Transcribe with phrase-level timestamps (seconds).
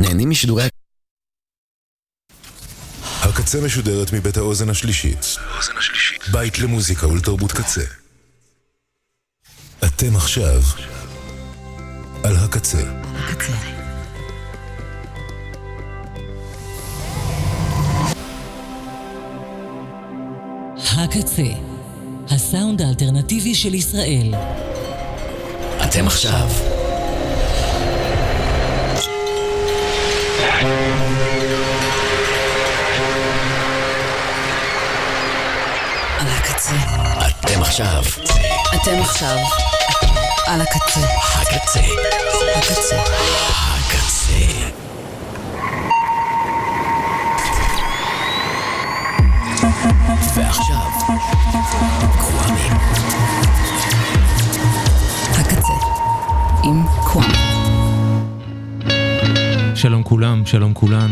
[0.00, 0.68] נהנים משידורי...
[3.22, 5.36] הקצה משודרת מבית האוזן השלישית.
[6.32, 7.84] בית למוזיקה ולתרבות קצה.
[9.84, 10.62] אתם עכשיו
[12.24, 12.82] על הקצה.
[20.76, 21.42] הקצה,
[22.30, 24.34] הסאונד האלטרנטיבי של ישראל.
[25.84, 26.79] אתם עכשיו.
[37.60, 38.02] אתם עכשיו.
[38.74, 39.36] אתם עכשיו.
[40.46, 41.00] על הקצה.
[41.40, 41.80] הקצה.
[42.56, 42.96] הקצה.
[43.78, 44.66] הקצה.
[50.36, 50.90] ועכשיו,
[52.18, 52.60] קוואמי.
[55.32, 55.72] הקצה.
[56.64, 57.34] עם קוואמי.
[59.74, 61.10] שלום כולם, שלום כולן.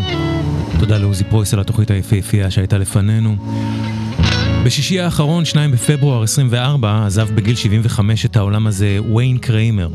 [0.81, 3.37] תודה לעוזי פרויס על התוכנית היפהפייה שהייתה לפנינו.
[4.65, 9.89] בשישי האחרון, 2 בפברואר 24, עזב בגיל 75 את העולם הזה ויין קריימר.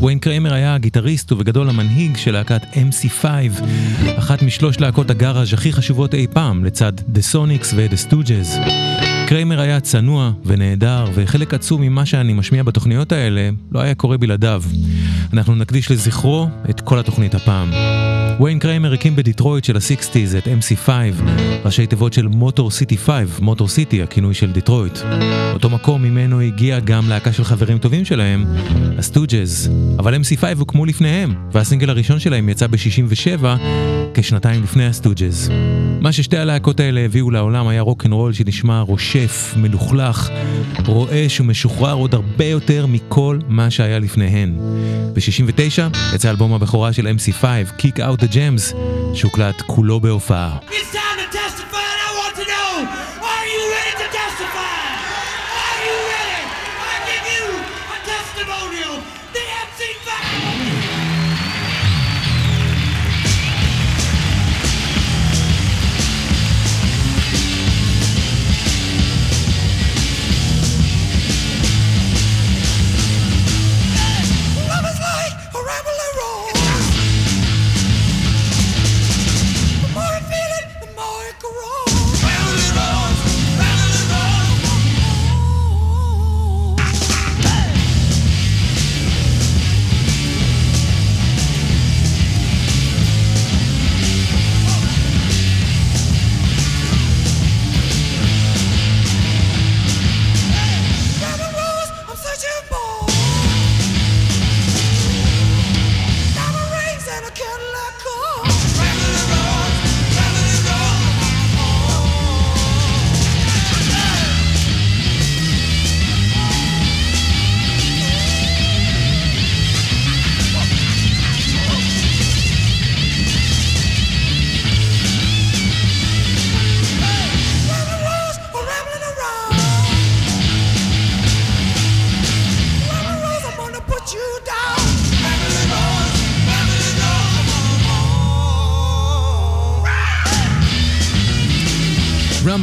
[0.00, 3.24] ויין קריימר היה הגיטריסט ובגדול המנהיג של להקת MC5,
[4.18, 8.70] אחת משלוש להקות הגאראז' הכי חשובות אי פעם, לצד The Sonics ו-The Stooges.
[9.26, 14.62] קריימר היה צנוע ונהדר, וחלק עצום ממה שאני משמיע בתוכניות האלה לא היה קורה בלעדיו.
[15.32, 17.70] אנחנו נקדיש לזכרו את כל התוכנית הפעם.
[18.40, 20.88] ויין קריימר הקים בדיטרויט של ה-60's את MC5,
[21.64, 24.98] ראשי תיבות של Motor City 5, Motor City, הכינוי של דיטרויט.
[25.54, 28.44] אותו מקום ממנו הגיע גם להקה של חברים טובים שלהם,
[28.98, 29.70] ה-Stooges.
[29.98, 33.44] אבל MC5 הוקמו לפניהם, והסינגל הראשון שלהם יצא ב-67,
[34.14, 35.50] כשנתיים לפני ה-Stooges.
[36.00, 40.30] מה ששתי הלהקות האלה הביאו לעולם היה רוקנרול שנשמע רושף, מלוכלך,
[40.86, 44.54] רועש ומשוחרר עוד הרבה יותר מכל מה שהיה לפניהן.
[45.12, 47.44] ב-69 יצא אלבום הבכורה של MC5,
[47.78, 48.76] Kick Out the Gems,
[49.14, 50.58] שהוקלט כולו בהופעה.
[50.68, 51.11] It's time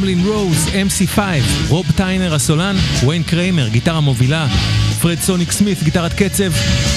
[0.00, 1.18] Ramblin' Rose, MC5,
[1.68, 4.46] רוב טיינר הסולן, ויין קריימר, גיטרה מובילה,
[5.00, 6.52] פרד סוניק סמית, גיטרת קצב,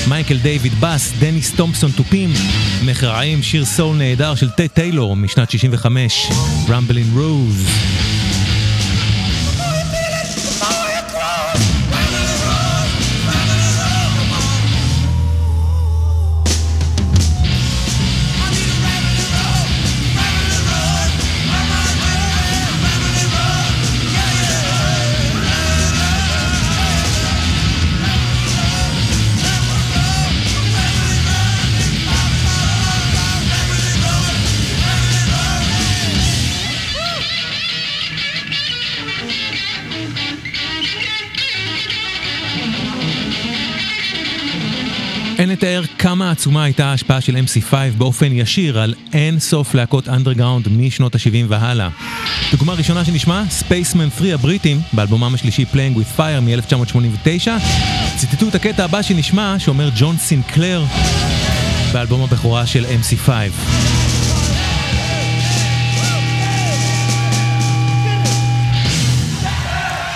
[0.08, 2.34] מייקל דיוויד בס, דניס תומפסון תופים,
[2.86, 6.28] מחדשים, שיר סול נהדר של טד טיילור משנת 65,
[6.70, 7.68] Ramblin' Rose.
[46.14, 51.46] כמה עצומה הייתה ההשפעה של MC5 באופן ישיר על אין סוף להקות אנדרגראונד משנות ה-70
[51.48, 51.90] והלאה.
[52.52, 57.50] דוגמה ראשונה שנשמע, Spaceman 3 הבריטים, באלבומם השלישי Playing with Fire מ-1989,
[58.18, 60.84] ציטטו את הקטע הבא שנשמע, שאומר ג'ון סינקלר,
[61.94, 63.30] באלבום הבכורה של MC5.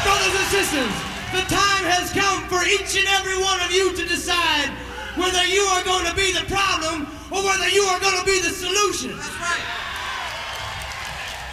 [0.05, 0.94] Brothers and sisters,
[1.38, 4.86] the time has come for each and every one of you to decide
[5.17, 8.39] whether you are going to be the problem or whether you are going to be
[8.41, 9.17] the solution.
[9.17, 9.87] That's right.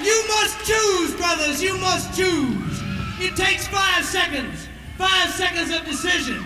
[0.02, 1.62] You must choose, brothers.
[1.62, 2.82] You must choose.
[3.20, 4.68] It takes five seconds.
[4.98, 6.42] Five seconds of decision.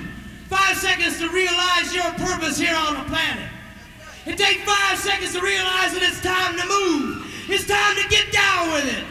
[0.48, 3.48] Five seconds to realize your purpose here on the planet.
[4.26, 7.26] It takes five seconds to realize that it's time to move.
[7.48, 9.04] It's time to get down with it.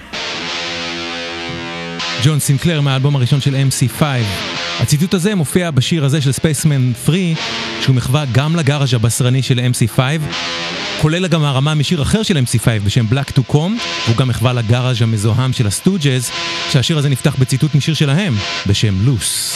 [2.27, 4.03] ג'ון סינקלר מהאלבום הראשון של MC5.
[4.79, 7.18] הציטוט הזה מופיע בשיר הזה של Spaceman 3,
[7.81, 10.00] שהוא מחווה גם לגאראז' הבשרני של MC5,
[11.01, 13.72] כולל גם הרמה משיר אחר של MC5 בשם Black to Comm,
[14.06, 16.31] והוא גם מחווה לגאראז' המזוהם של ה-Stooges,
[16.71, 18.35] שהשיר הזה נפתח בציטוט משיר שלהם,
[18.68, 19.56] בשם Loose.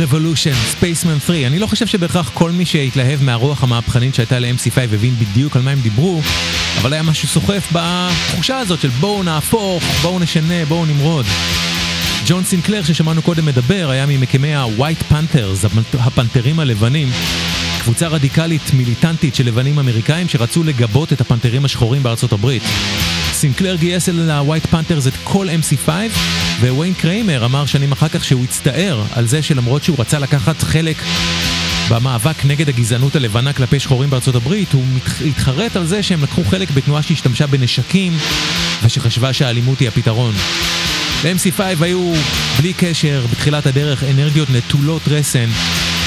[0.00, 1.46] Revolution, Spaceman 3.
[1.46, 5.70] אני לא חושב שבהכרח כל מי שהתלהב מהרוח המהפכנית שהייתה ל-MC5 הבין בדיוק על מה
[5.70, 6.20] הם דיברו,
[6.80, 11.26] אבל היה משהו סוחף בתחושה הזאת של בואו נהפוך, בואו נשנה, בואו נמרוד.
[12.26, 17.08] ג'ון סינקלר ששמענו קודם מדבר היה ממקימי ה-White Panthers, הפנתרים הלבנים,
[17.80, 22.62] קבוצה רדיקלית מיליטנטית של לבנים אמריקאים שרצו לגבות את הפנתרים השחורים בארצות הברית.
[23.40, 25.88] סינקלר גייס אל ה-White Panthers את כל MC5,
[26.60, 30.96] וויין קריימר אמר שנים אחר כך שהוא הצטער על זה שלמרות שהוא רצה לקחת חלק
[31.90, 34.84] במאבק נגד הגזענות הלבנה כלפי שחורים בארצות הברית, הוא
[35.26, 38.16] התחרט על זה שהם לקחו חלק בתנועה שהשתמשה בנשקים
[38.82, 40.34] ושחשבה שהאלימות היא הפתרון.
[41.24, 42.12] ל-MC5 היו,
[42.58, 45.48] בלי קשר, בתחילת הדרך אנרגיות נטולות רסן,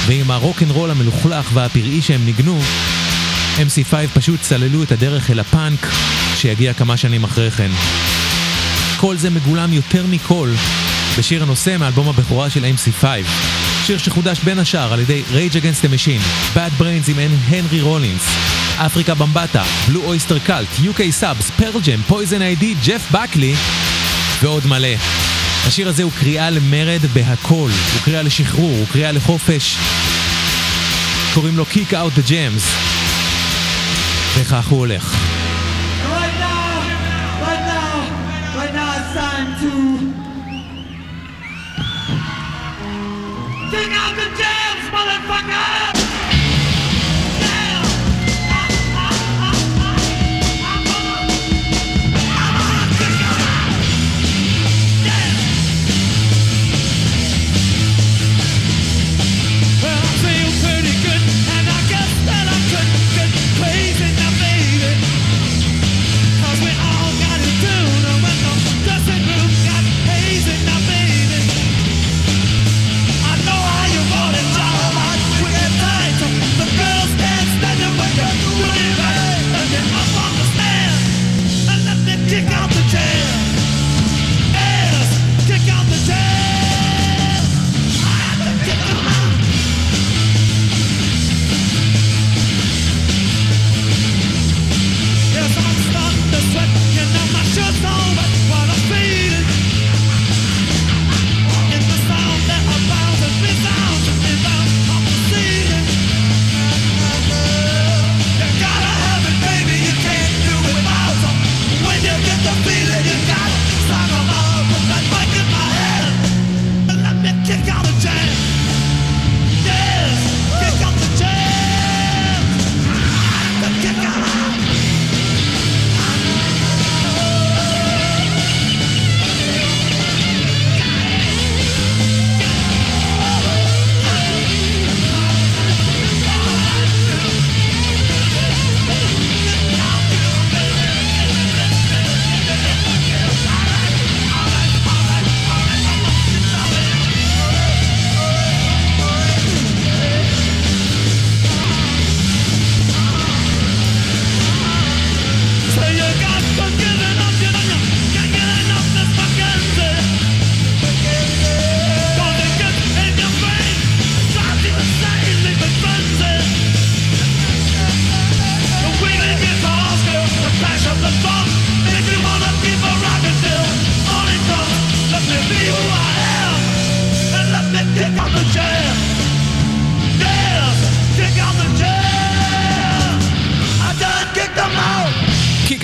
[0.06, 2.60] ועם הרוקנרול המלוכלך והפראי שהם ניגנו,
[3.58, 5.86] MC5 פשוט צללו את הדרך אל הפאנק
[6.36, 7.70] שיגיע כמה שנים אחרי כן.
[8.96, 10.50] כל זה מגולם יותר מכל
[11.18, 13.04] בשיר הנושא מאלבום הבכורה של MC5.
[13.86, 17.18] שיר שחודש בין השאר על ידי Rage Against the Machine, Bad Brains עם
[17.48, 18.22] הנרי רולינס,
[18.76, 23.54] אפריקה במבטה, Blue Öyster Cult, UK Subs, Pearl Jam, Poison Idea, ג'ף בקלי
[24.42, 24.88] ועוד מלא.
[25.66, 29.76] השיר הזה הוא קריאה למרד בהכל, הוא קריאה לשחרור, הוא קריאה לחופש.
[31.34, 32.93] קוראים לו Kick Out the Jams.
[34.35, 35.15] וכך הוא הולך.
[36.03, 36.65] Right now,
[37.47, 37.93] right now,
[38.59, 39.71] right now it's time to
[43.71, 45.72] kick out the jams, motherfucker!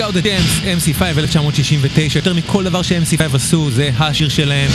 [0.01, 4.71] Kick Out the Dance, MC5 1969, יותר מכל דבר ש-MC5 עשו, זה השיר שלהם.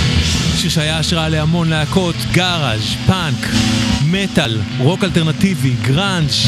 [0.57, 3.47] שיר שהיה השראה להמון להקות, גאראז', פאנק,
[4.11, 6.45] מטאל, רוק אלטרנטיבי, גראנץ'.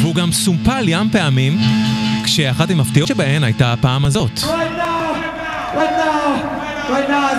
[0.00, 1.58] והוא גם סומפל ים פעמים,
[2.24, 4.38] כשאחת המפתיעות שבהן הייתה הפעם הזאת.
[4.38, 5.14] Right now,
[5.74, 7.30] right now, right now!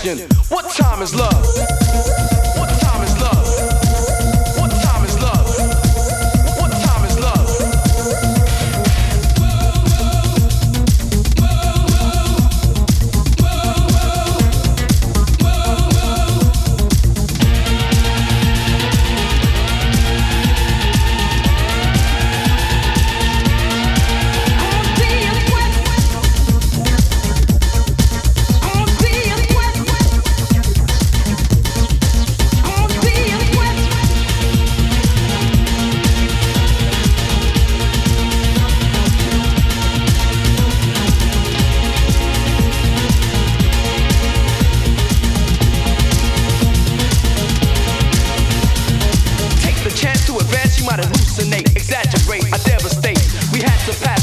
[0.00, 0.28] Question.
[0.48, 1.67] What time is love?
[51.08, 53.20] Hallucinate, exaggerate, I devastate.
[53.52, 54.17] We had to pass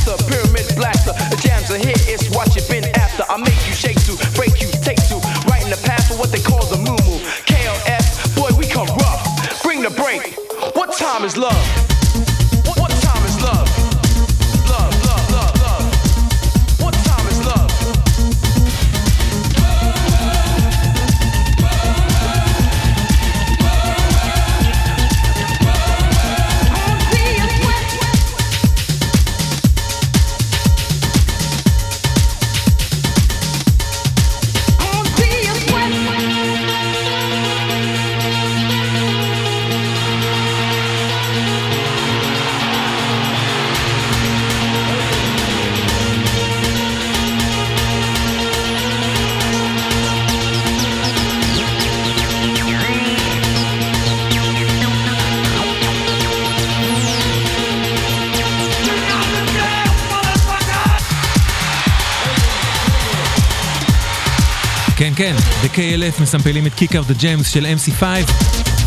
[65.66, 68.04] ב-KLF מסמפלים את Kick Out the Gems של MC5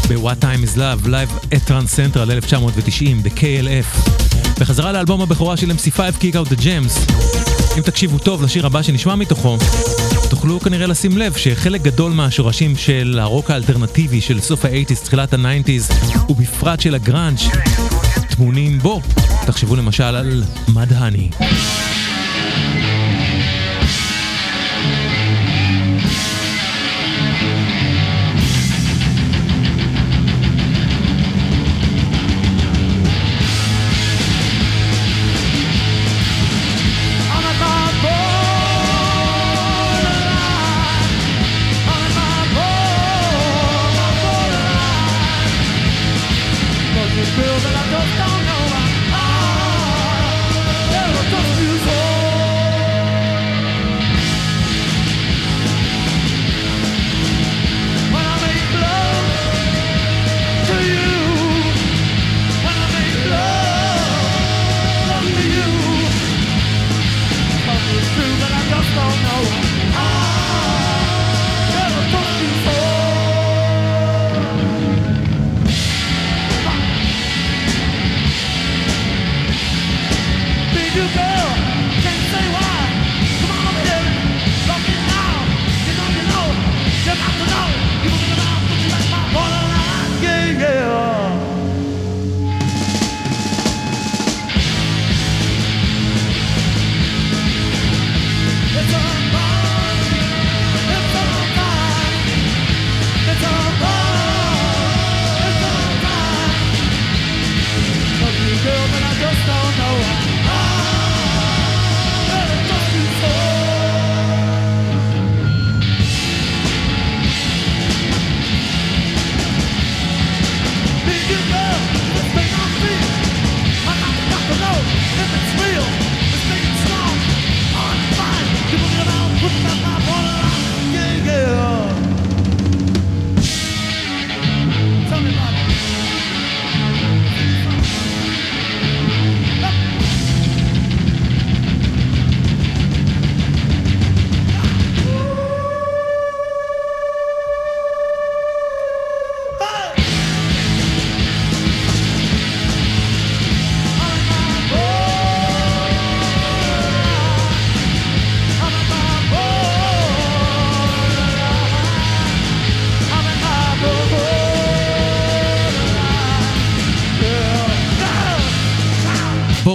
[0.09, 4.11] ב-What Time is Love, Live at Trans Central 1990 ב-KLF.
[4.61, 7.13] בחזרה לאלבום הבכורה של MC5, Kick Out the Gems.
[7.79, 9.59] אם תקשיבו טוב לשיר הבא שנשמע מתוכו,
[10.31, 15.93] תוכלו כנראה לשים לב שחלק גדול מהשורשים של הרוק האלטרנטיבי של סוף ה-80's, תחילת ה-90's,
[16.29, 17.43] ובפרט של הגראנץ',
[18.29, 19.01] טמונים בו.
[19.47, 21.31] תחשבו למשל על מדהני.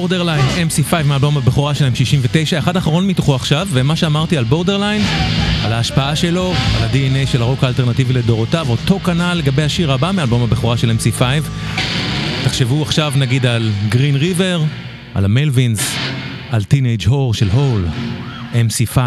[0.04, 5.02] Borderline, MC5 מאלבום הבכורה שלהם 69, אחד האחרון מתוכו עכשיו, ומה שאמרתי על Borderline,
[5.66, 10.44] על ההשפעה שלו, על ה-DNA של הרוק האלטרנטיבי לדורותיו, אותו כנ"ל לגבי השיר הבא מאלבום
[10.44, 11.22] הבכורה של MC5.
[12.44, 14.62] תחשבו עכשיו נגיד על Green River,
[15.14, 15.96] על ה-Melvins,
[16.50, 17.86] על Teenage Whore של Hole,
[18.54, 18.98] MC5.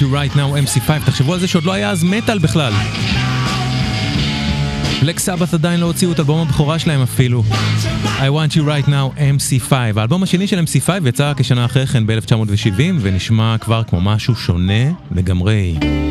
[0.00, 2.72] You right now MC5, תחשבו על זה שעוד לא היה אז מטאל בכלל.
[5.00, 7.44] בלק סבת עדיין לא הוציאו את אלבום הבכורה שלהם אפילו.
[8.04, 9.72] I want you right now MC5.
[9.96, 16.07] האלבום השני של MC5 יצא כשנה אחרי כן ב-1970 ונשמע כבר כמו משהו שונה לגמרי.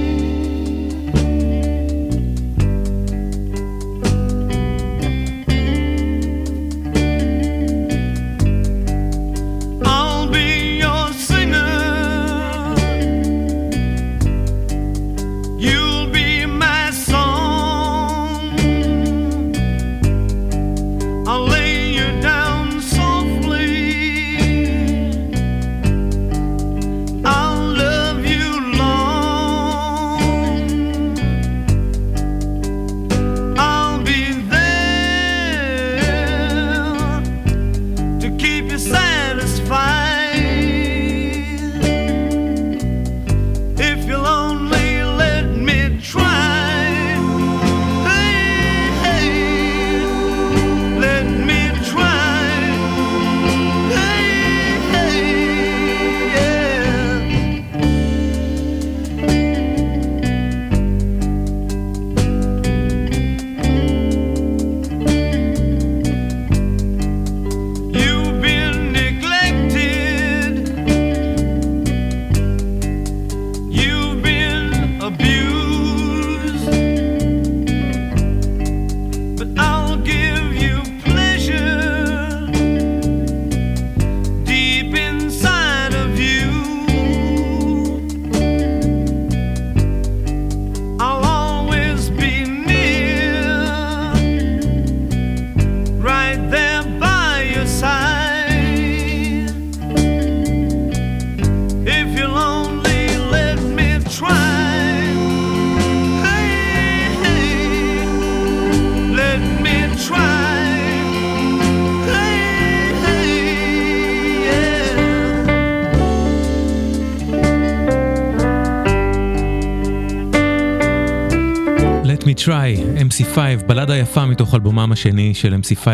[123.18, 125.86] MC5, בלדה יפה מתוך אלבומם השני של MC5,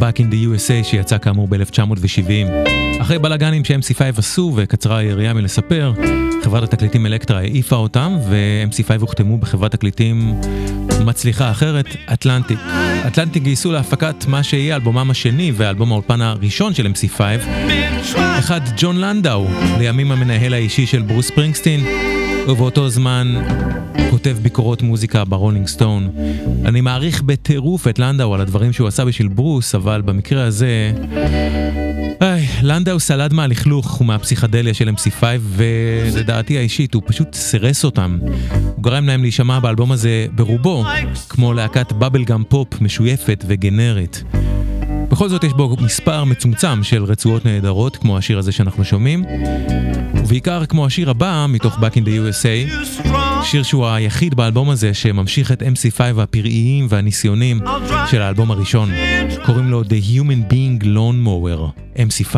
[0.00, 2.46] Back in the USA שיצא כאמור ב-1970.
[3.00, 5.92] אחרי בלאגנים ש-MC5 עשו וקצרה היריעה מלספר,
[6.42, 10.40] חברת התקליטים אלקטרה העיפה אותם ו-MC5 הוחתמו בחברת תקליטים
[11.04, 12.58] מצליחה אחרת, אטלנטיק.
[13.06, 17.20] אטלנטיק גייסו להפקת מה שיהיה אלבומם השני ואלבום האולפן הראשון של MC5,
[18.16, 19.46] אחד ג'ון לנדאו,
[19.78, 21.84] לימים המנהל האישי של ברוס ספרינגסטין,
[22.48, 23.34] ובאותו זמן
[24.10, 26.10] כותב ביקורות מוזיקה ב-Rolling Stone.
[26.64, 30.92] אני מעריך בטירוף את לנדאו על הדברים שהוא עשה בשביל ברוס, אבל במקרה הזה...
[32.20, 38.18] איי, לנדאו סלד מהלכלוך ומהפסיכדליה של MC5, ולדעתי האישית הוא פשוט סירס אותם.
[38.76, 40.84] הוא גרם להם להישמע באלבום הזה ברובו,
[41.28, 44.24] כמו להקת bubblegum pop משויפת וגנרית.
[45.12, 49.24] בכל זאת יש בו מספר מצומצם של רצועות נהדרות, כמו השיר הזה שאנחנו שומעים,
[50.14, 52.90] ובעיקר כמו השיר הבא מתוך Back in the USA,
[53.44, 57.60] שיר שהוא היחיד באלבום הזה שממשיך את MC5 הפראיים והניסיונים
[58.10, 58.90] של האלבום הראשון.
[59.46, 62.36] קוראים לו The Human Being Lawn Mower, MC5.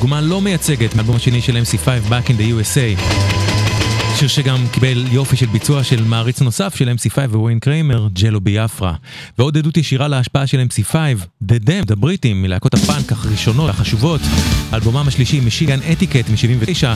[0.00, 3.00] דוגמה לא מייצגת מהאלבום השני של MC5, Back in the USA.
[4.18, 8.94] שיר שגם קיבל יופי של ביצוע של מעריץ נוסף של MC5 ווין קריימר, ג'לו ביאפרה.
[9.38, 10.94] ועוד עדות ישירה להשפעה של MC5,
[11.48, 14.20] The Damned, הבריטים, מלהקות הפאנק הראשונות והחשובות.
[14.74, 16.86] אלבומם השלישי, משיגן אתיקט מ-79,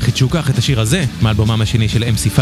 [0.00, 2.38] חידשו כך את השיר הזה מאלבומם השני של MC5.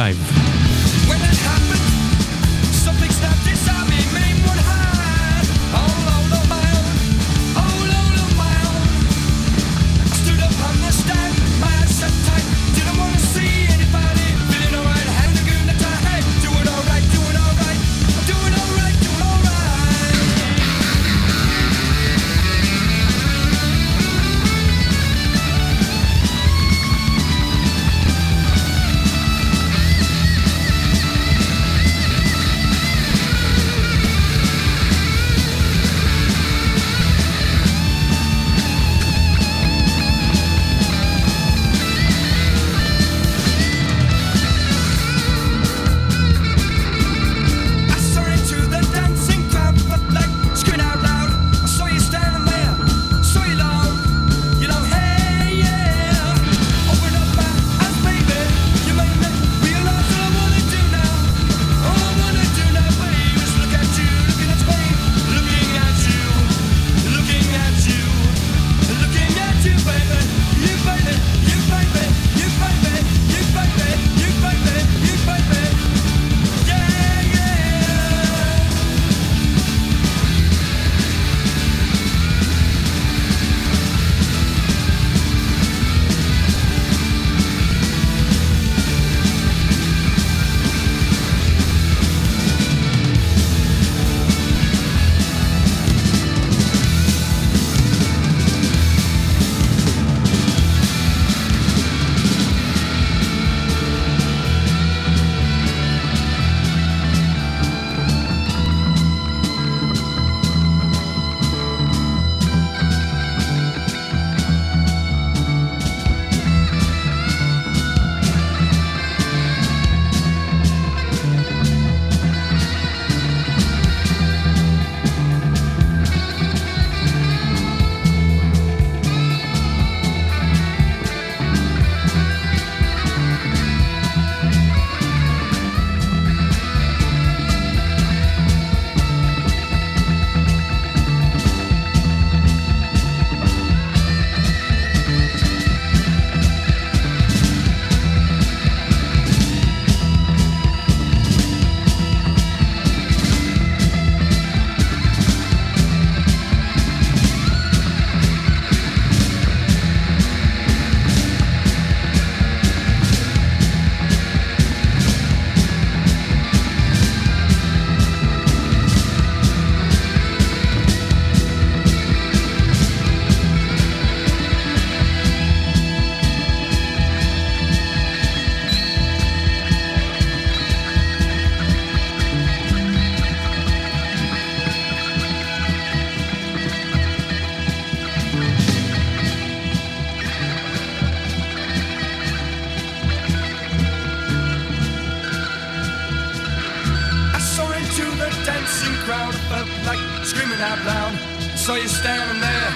[199.50, 201.14] felt like screaming out loud.
[201.56, 202.72] Saw you standing there,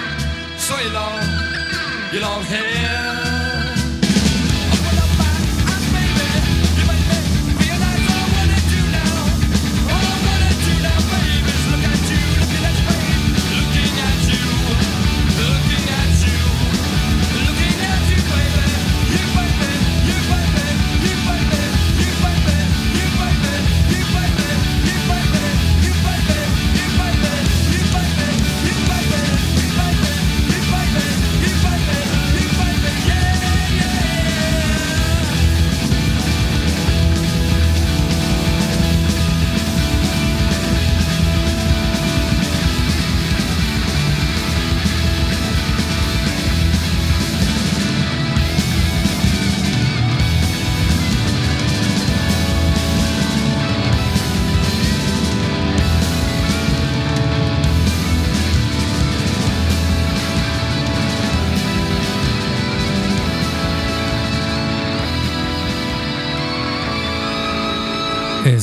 [0.57, 1.21] saw your long,
[2.11, 3.30] your long hair.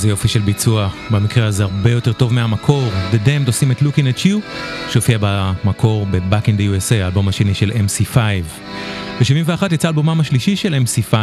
[0.09, 4.17] איזה יופי של ביצוע, במקרה הזה הרבה יותר טוב מהמקור, The Damned עושים את Looking
[4.17, 4.41] at You,
[4.91, 8.17] שהופיע במקור ב-Back in the USA, האלבום השני של MC5.
[9.21, 11.15] ב-71 יצא אלבומם השלישי של MC5,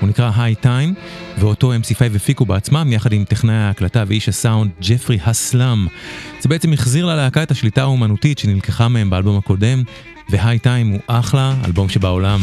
[0.00, 1.00] הוא נקרא High Time,
[1.38, 5.86] ואותו MC5 הפיקו בעצמם יחד עם טכנאי ההקלטה ואיש הסאונד ג'פרי הסלאם.
[6.40, 9.82] זה בעצם החזיר ללהקה את השליטה האומנותית שנלקחה מהם באלבום הקודם,
[10.30, 12.40] ו-High Time הוא אחלה, אלבום שבעולם.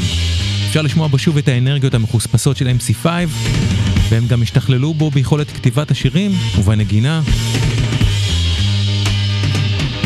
[0.73, 3.05] אפשר לשמוע בו שוב את האנרגיות המחוספסות של MC5,
[4.09, 7.21] והם גם השתכללו בו ביכולת כתיבת השירים ובנגינה.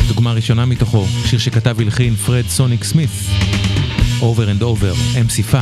[0.08, 3.10] דוגמה ראשונה מתוכו, שיר שכתב והלחין פרד סוניק סמית,
[4.22, 5.54] Over and Over, MC5.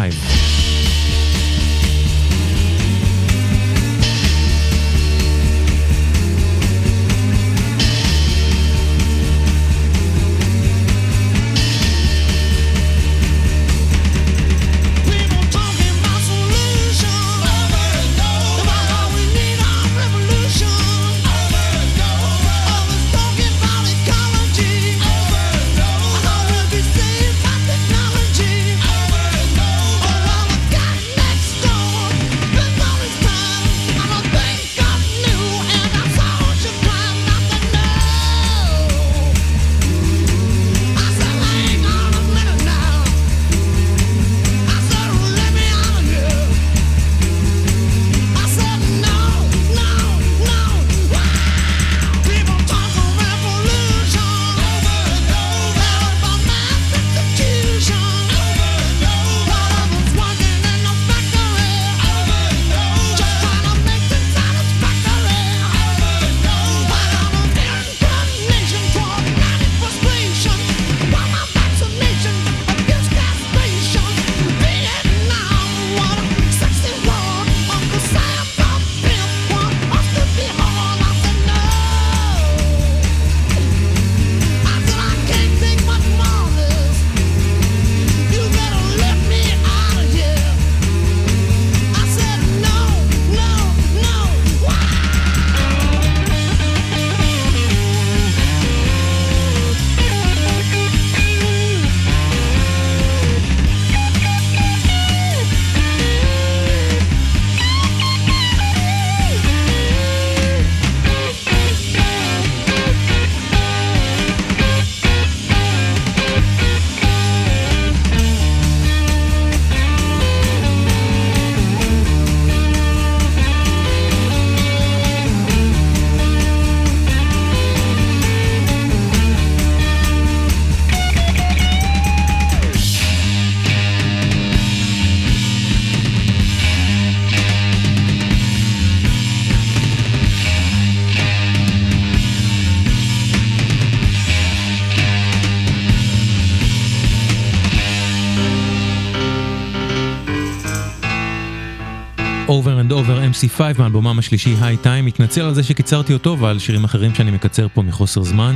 [153.35, 157.67] MC5 מאלבומם השלישי היי טיים, מתנצל על זה שקיצרתי אותו ועל שירים אחרים שאני מקצר
[157.73, 158.55] פה מחוסר זמן,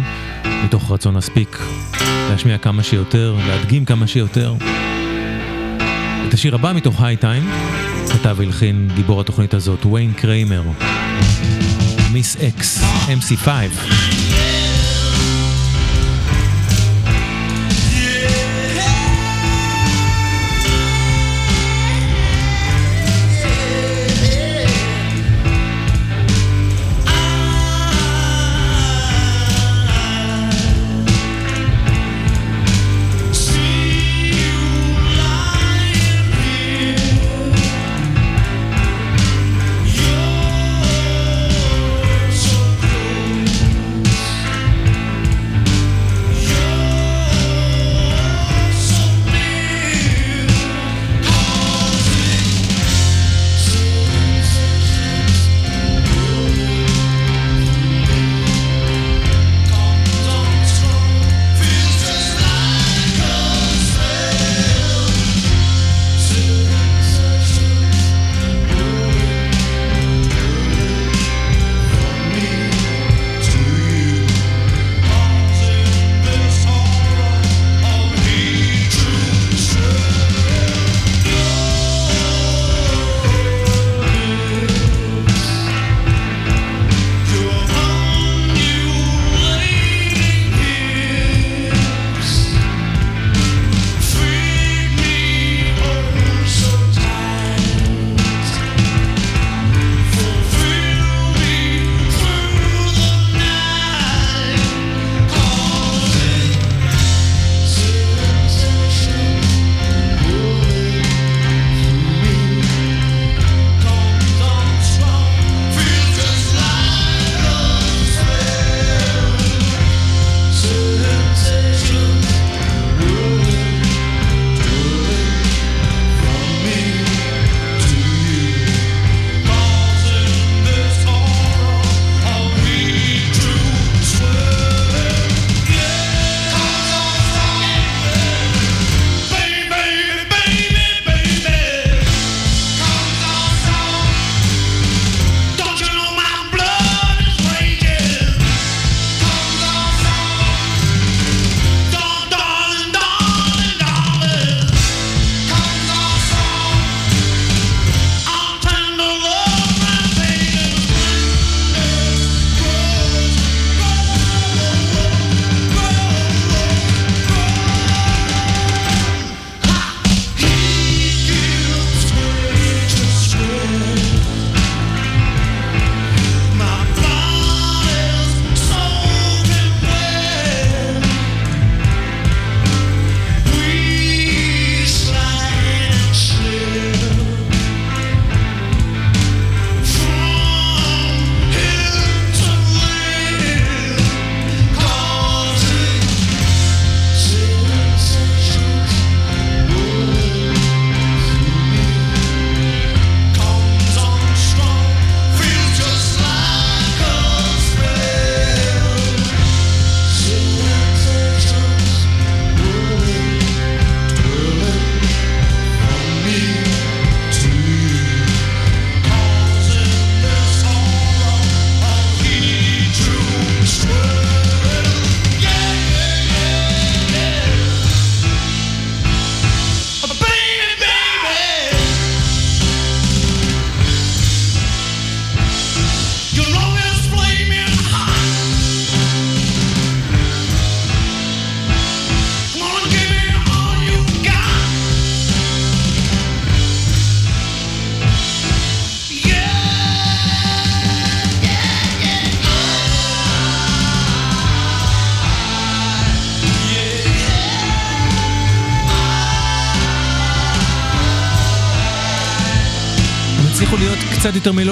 [0.65, 1.59] מתוך רצון להספיק
[2.30, 4.53] להשמיע כמה שיותר, להדגים כמה שיותר.
[6.27, 7.49] את השיר הבא מתוך היי טיים
[8.13, 10.63] כתב והלחין גיבור התוכנית הזאת, ויין קריימר.
[12.11, 13.47] מיס אקס, MC5.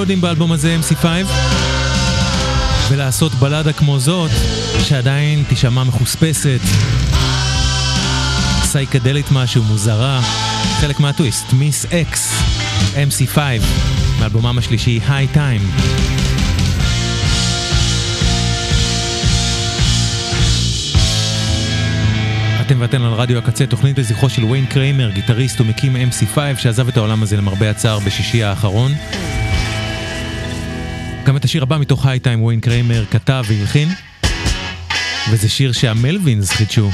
[0.07, 1.05] מלודיים באלבום הזה, MC5,
[2.89, 4.31] ולעשות בלדה כמו זאת,
[4.83, 6.59] שעדיין תישמע מחוספסת,
[8.63, 10.21] סייקדלית משהו, מוזרה,
[10.81, 12.41] חלק מהטוויסט, Miss X,
[12.95, 13.37] MC5,
[14.19, 15.61] מאלבומם השלישי, High Time.
[22.61, 26.97] אתם ואתן על רדיו הקצה, תוכנית לזכרו של ויין קריימר, גיטריסט ומקים MC5, שעזב את
[26.97, 28.91] העולם הזה למרבה הצער בשישי האחרון.
[31.47, 33.89] השיר הבא מתוך היי טיים ויין קריימר כתב והלחין,
[35.31, 36.89] וזה שיר שהמלווינס חידשו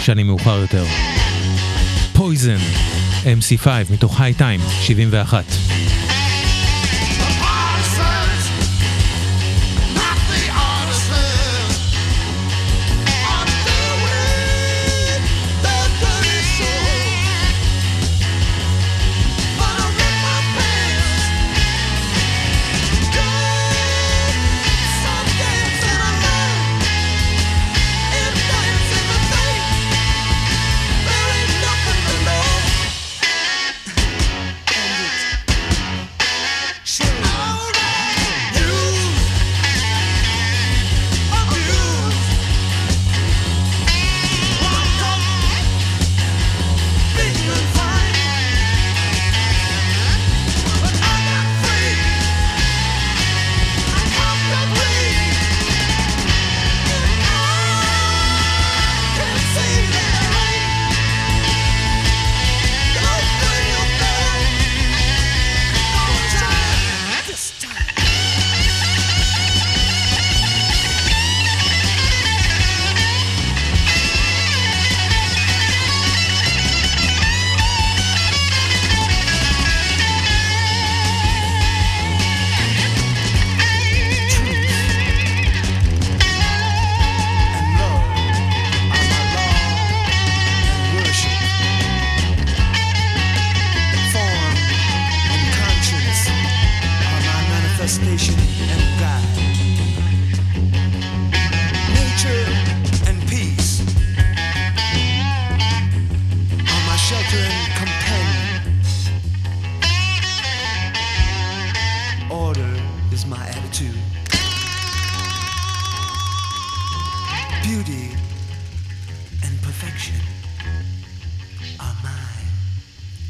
[0.00, 0.84] שנים מאוחר יותר.
[2.12, 2.58] פויזן,
[3.24, 5.44] MC5 מתוך היי טיים, 71.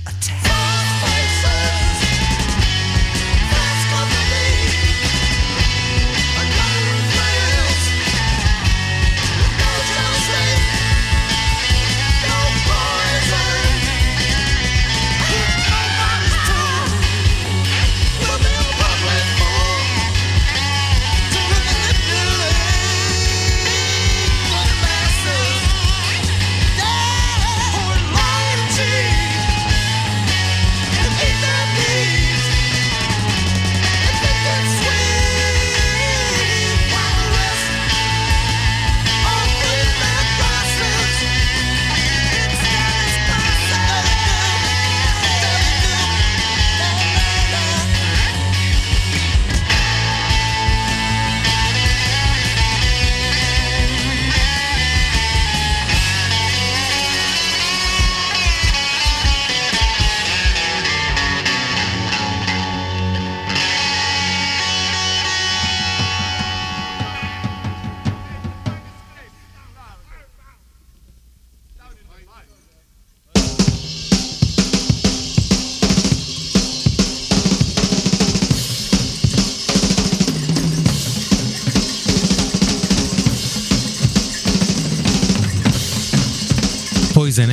[0.07, 0.50] Attack.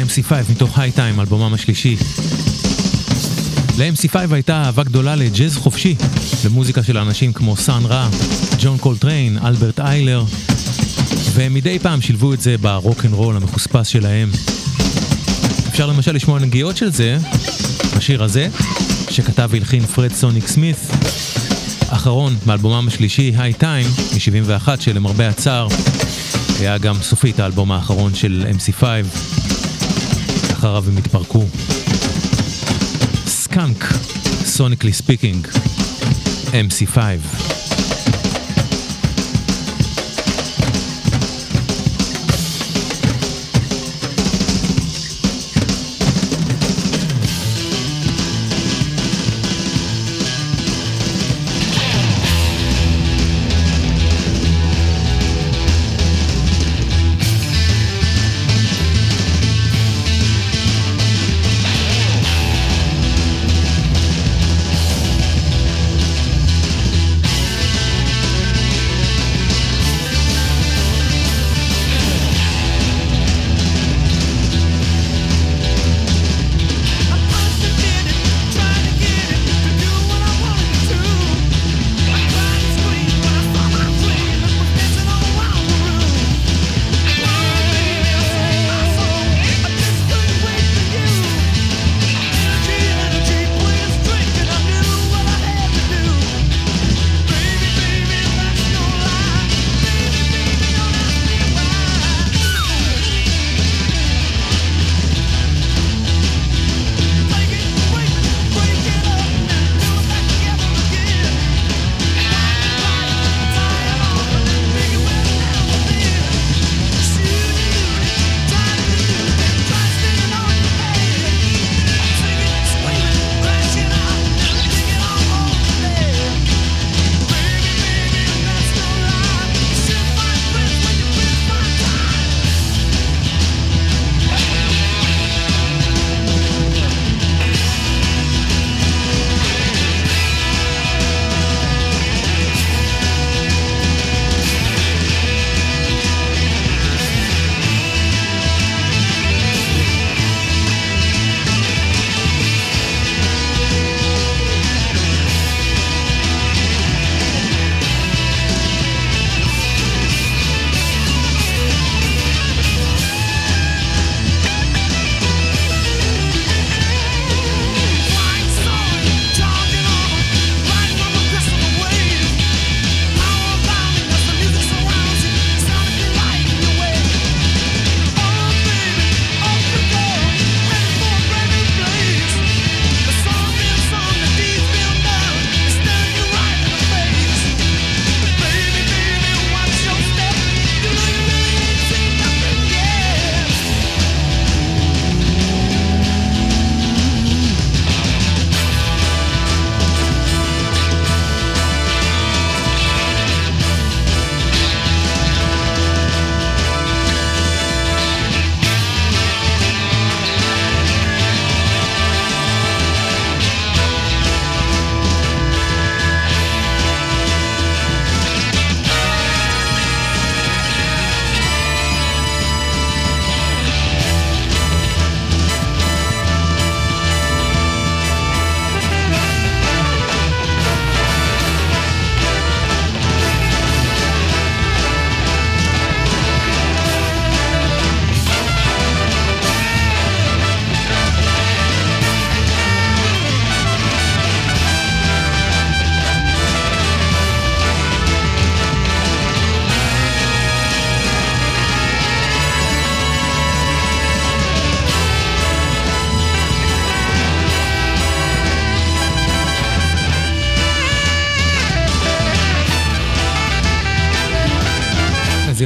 [0.08, 1.98] Poison, MC5 מתוך High Time, אלבומם השלישי.
[3.78, 5.96] ל-MC5 הייתה אהבה גדולה לג'אז חופשי,
[6.46, 8.10] למוזיקה של אנשים כמו סאן רע,
[8.60, 10.24] ג'ון קולטריין, אלברט איילר,
[11.34, 14.30] והם מדי פעם שילבו את זה ברוק אנד רול המחוספס שלהם.
[15.70, 17.18] אפשר למשל לשמוע נגיעות של זה
[17.98, 18.48] בשיר הזה,
[19.10, 20.78] שכתב והלחין פרד סוניק סמית,
[21.90, 25.68] אחרון מאלבומם השלישי, High Time, מ-71, שלמרבה הצער
[26.60, 28.84] היה גם סופית האלבום האחרון של MC5,
[30.68, 31.44] אחריו הם התפרקו.
[33.26, 33.84] Skunk,
[34.46, 35.48] Sonically Speaking,
[36.52, 36.98] MC5.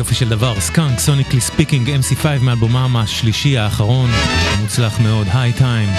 [0.01, 4.09] יופי של דבר, Skunk, Sonically Speaking, MC5 מאלבומם השלישי האחרון,
[4.61, 5.89] מוצלח מאוד, High Time.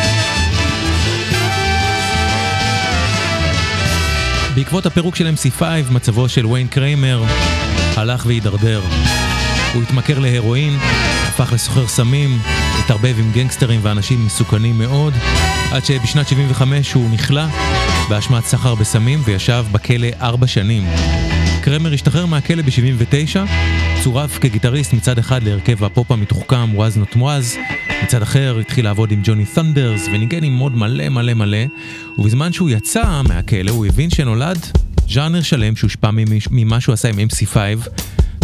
[4.55, 7.25] בעקבות הפירוק של MC5, מצבו של ויין קריימר
[7.97, 8.83] הלך והידרדר.
[9.75, 10.79] הוא התמכר להרואין,
[11.29, 12.39] הפך לסוחר סמים,
[12.79, 15.15] התערבב עם גנגסטרים ואנשים מסוכנים מאוד,
[15.73, 17.45] עד שבשנת 75 הוא נכלא
[18.09, 20.87] באשמת סחר בסמים וישב בכלא ארבע שנים.
[21.65, 23.39] קרמר השתחרר מהכלא ב-79,
[24.03, 27.59] צורף כגיטריסט מצד אחד להרכב הפופ המתוחכם Was Not Was,
[28.03, 31.59] מצד אחר התחיל לעבוד עם ג'וני ת'ונדרס וניגן עם עוד מלא מלא מלא,
[32.19, 34.67] ובזמן שהוא יצא מהכלא הוא הבין שנולד
[35.09, 36.11] ז'אנר שלם שהושפע
[36.51, 37.57] ממה שהוא עשה עם MC5,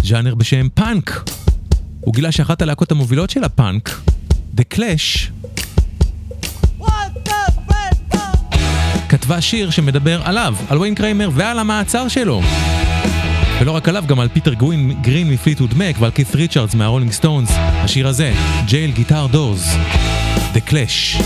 [0.03, 1.29] ז'אנר בשם פאנק.
[1.99, 3.99] הוא גילה שאחת הלהקות המובילות של הפאנק,
[4.57, 5.29] The Clash,
[9.09, 12.41] כתבה שיר שמדבר עליו, על ויין קריימר ועל המעצר שלו.
[13.61, 17.49] ולא רק עליו, גם על פיטר גרין, גרין מפליטווד מק ועל כית' ריצ'רדס מהרולינג סטונס.
[17.53, 18.33] השיר הזה,
[18.65, 19.75] Jail Guitar Doors,
[20.53, 21.23] The Clash.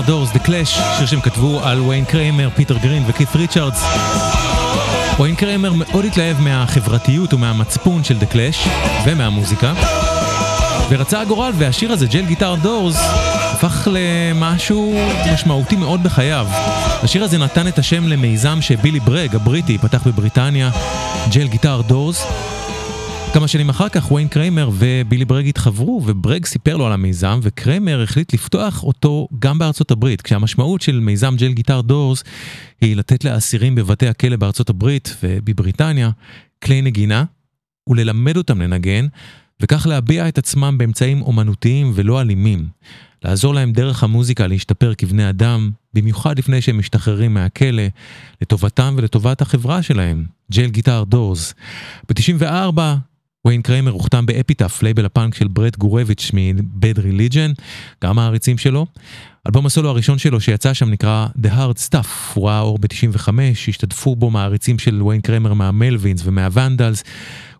[0.00, 3.84] Guitar Doors, The Clash, שיר שהם כתבו על ויין קריימר, פיטר גרין וכית' ריצ'רדס.
[5.18, 8.68] ויין קריימר מאוד התלהב מהחברתיות ומהמצפון של The Clash
[9.04, 9.72] ומהמוזיקה.
[10.90, 12.96] ורצה הגורל והשיר הזה, Jail Guitar Doors,
[13.52, 14.98] הפך למשהו
[15.32, 16.46] משמעותי מאוד בחייו.
[17.02, 20.70] השיר הזה נתן את השם למיזם שבילי בראג, הבריטי, פתח בבריטניה,
[21.28, 22.26] Jail Guitar Doors.
[23.34, 28.02] כמה שנים אחר כך ויין קריימר ובילי בראג התחברו ובראג סיפר לו על המיזם וקריימר
[28.02, 32.24] החליט לפתוח אותו גם בארצות הברית כשהמשמעות של מיזם Jail Guitar Doors
[32.80, 36.10] היא לתת לאסירים בבתי הכלא בארצות הברית ובבריטניה
[36.64, 37.24] כלי נגינה
[37.88, 39.06] וללמד אותם לנגן
[39.60, 42.68] וכך להביע את עצמם באמצעים אומנותיים ולא אלימים.
[43.24, 47.82] לעזור להם דרך המוזיקה להשתפר כבני אדם, במיוחד לפני שהם משתחררים מהכלא,
[48.42, 50.24] לטובתם ולטובת החברה שלהם.
[50.50, 51.54] Jail Guitar Doors.
[52.08, 52.80] ב-94
[53.46, 57.52] ויין קריימר הוחתם באפיטאף, לייבל הפאנק של ברט גורביץ' מבד ריליג'ן,
[58.04, 58.86] גם העריצים שלו.
[59.46, 63.28] אלבום הסולו הראשון שלו שיצא שם נקרא The Hard Stuff, הוא ראה אור ב-95,
[63.68, 67.04] השתתפו בו מעריצים של ויין קריימר מהמלווינס ומהוונדלס,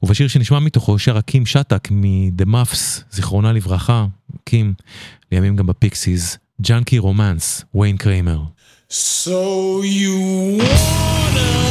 [0.03, 4.07] ובשיר שנשמע מתוכו שרה קים שאטוק מ-The Muffs, זיכרונה לברכה,
[4.45, 4.75] קים,
[5.33, 8.41] לימים גם בפיקסיס, Junkie Romance, ויין קריימר.
[8.91, 11.70] So you wanna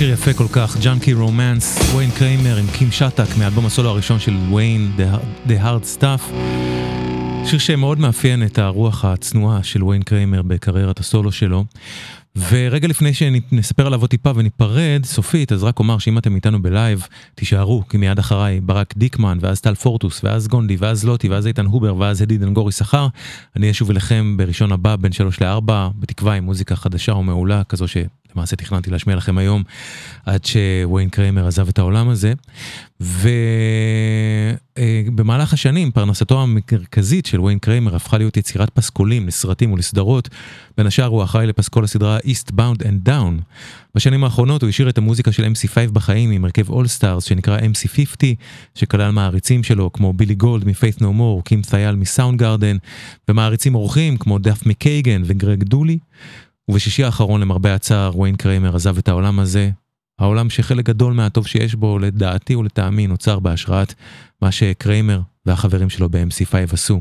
[0.00, 4.36] שיר יפה כל כך, Junkie Romance, וויין קריימר עם קים שאטוק מאלבום הסולו הראשון של
[4.48, 4.92] וויין,
[5.46, 6.32] The- Hard Stuff.
[7.46, 11.64] שיר שמאוד מאפיין את הרוח הצנועה של וויין קריימר בקריירת הסולו שלו.
[12.36, 16.69] ורגע לפני שנספר עליו עוד טיפה וניפרד סופית, אז רק אומר שאם אתם איתנו ב
[16.69, 21.46] live, תישארו, כי מיד אחריי ברק דיקמן, ואז טל פורטוס, ואז גונדי, ואז לוטי, ואז
[21.46, 23.06] איתן הובר, ואז הדי דנגורי שכר.
[23.56, 27.88] אני אשוב אליכם בראשון הבא, בין שלוש לארבע, בתקווה עם מוזיקה חדשה ומעולה, כזו
[28.32, 29.62] שלמעשה תכננתי להשמיע לכם היום,
[30.26, 32.32] עד שוויין קריימר עזב את העולם הזה.
[34.76, 40.28] ובמהלך השנים פרנסתו המרכזית של וויין קריימר הפכה להיות יצירת פסקולים לסרטים ולסדרות.
[40.76, 43.42] בין השאר הוא אחראי לפסקול הסדרה Eastbound and Down.
[43.94, 48.24] בשנים האחרונות הוא השאיר את המוזיקה של MC5 בחיים עם הרכב All Stars שנקרא MC50,
[48.74, 52.76] שכלל מעריצים שלו כמו בילי גולד מ-Faith No More, קים ת'איל מסאונד גארדן,
[53.28, 55.98] ומעריצים אורחים כמו דף מקייגן וגרג דולי.
[56.70, 59.70] ובשישי האחרון למרבה הצער וויין קריימר עזב את העולם הזה,
[60.18, 63.94] העולם שחלק גדול מהטוב שיש בו, לדעתי ולטעמי, נוצר בהשראת
[64.42, 67.00] מה שקריימר והחברים שלו ב-MC5 עשו.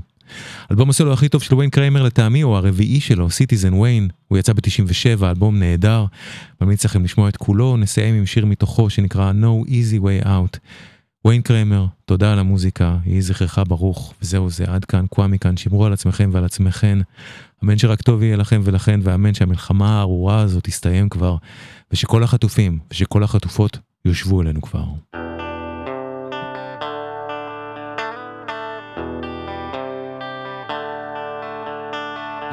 [0.72, 4.53] אלבום הסולו הכי טוב של וויין קריימר לטעמי הוא הרביעי שלו, Citizen Wayne, הוא יצא
[4.53, 6.05] ב-97, אלבום נהדר,
[6.61, 10.57] ממליץ לכם לשמוע את כולו, נסיים עם שיר מתוכו שנקרא No Easy Way Out.
[11.26, 15.86] וויין קריימר, תודה על המוזיקה, יהי זכרך ברוך, וזהו זה, עד כאן, קוואמי כאן, שמרו
[15.86, 16.99] על עצמכם ועל עצמכן,
[17.63, 21.36] אמן שרק טוב יהיה לכם ולכן, ואמן שהמלחמה הארורה הזאת תסתיים כבר,
[21.91, 24.86] ושכל החטופים ושכל החטופות יושבו אלינו כבר.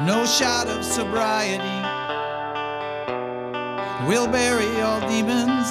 [0.07, 1.79] No shot of sobriety.
[4.07, 5.67] Will bury all demons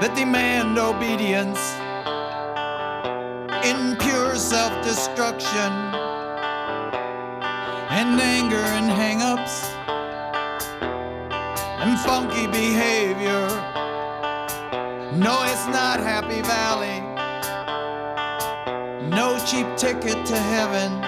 [0.00, 1.58] that demand obedience
[3.64, 5.72] in pure self destruction
[7.88, 9.64] and anger and hang ups
[11.80, 13.46] and funky behavior.
[15.16, 17.00] No, it's not Happy Valley.
[19.08, 21.05] No cheap ticket to heaven.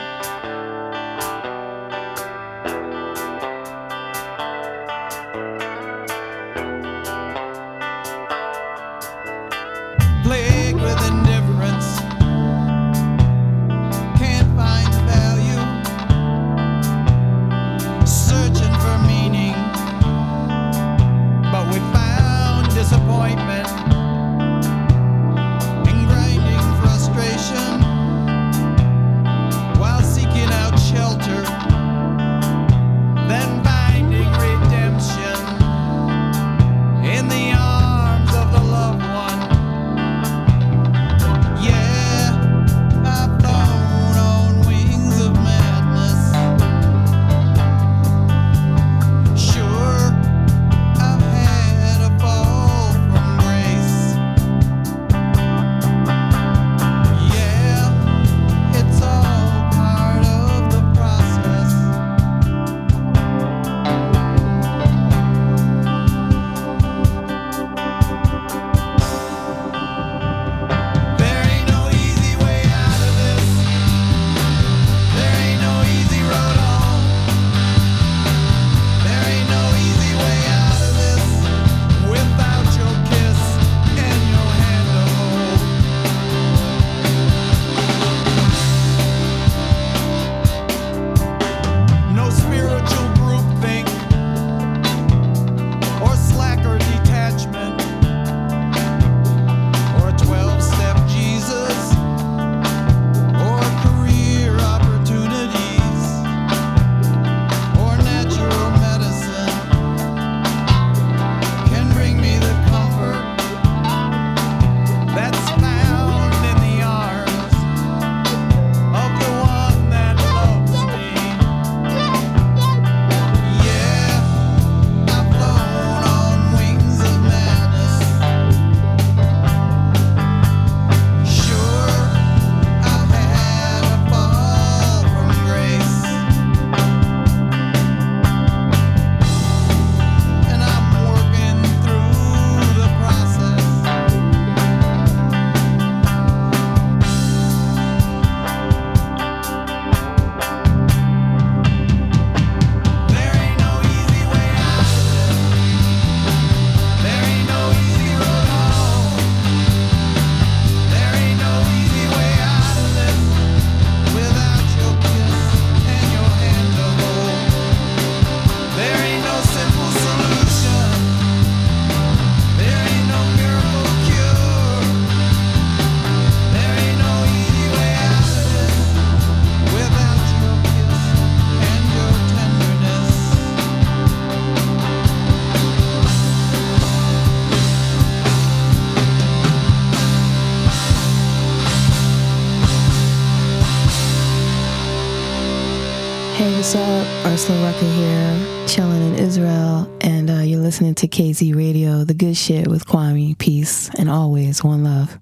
[197.49, 202.37] Ursula Rucker here, chilling in Israel, and uh, you're listening to KZ Radio, the good
[202.37, 203.39] shit with Kwame.
[203.39, 205.18] Peace, and always one love.